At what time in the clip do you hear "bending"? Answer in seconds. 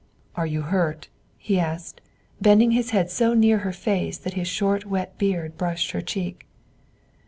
2.41-2.71